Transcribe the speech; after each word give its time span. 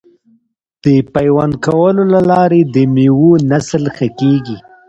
د 0.83 0.85
پیوند 1.13 1.53
کولو 1.65 2.03
له 2.13 2.21
لارې 2.31 2.61
د 2.63 2.75
میوو 2.93 3.31
نسل 3.51 3.83
ښه 3.95 4.07
کیږي. 4.19 4.57